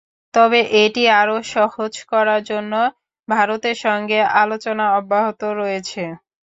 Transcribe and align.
তবে 0.33 0.59
এটি 0.81 1.03
আরও 1.19 1.35
সহজ 1.53 1.93
করার 2.11 2.41
জন্য 2.51 2.73
ভারতের 3.27 3.77
সঙ্গে 3.85 4.19
আলোচনা 4.41 4.85
অব্যাহত 4.99 5.41
রয়েছে। 5.59 6.03